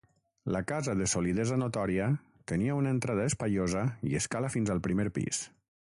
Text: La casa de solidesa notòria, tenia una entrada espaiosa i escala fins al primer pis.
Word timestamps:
La 0.53 0.61
casa 0.69 0.95
de 1.01 1.09
solidesa 1.11 1.57
notòria, 1.63 2.07
tenia 2.53 2.77
una 2.79 2.95
entrada 2.97 3.29
espaiosa 3.33 3.85
i 4.13 4.19
escala 4.23 4.51
fins 4.57 4.73
al 4.77 4.83
primer 4.89 5.07
pis. 5.21 5.45